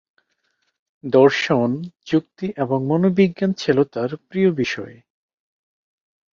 দর্শন, 1.03 1.69
যুক্তি 2.07 2.47
এবং 2.57 2.79
মনোবিজ্ঞান 2.87 3.51
ছিল 3.53 3.77
তাঁর 3.93 4.09
প্রিয় 4.29 4.49
বিষয়। 4.51 4.95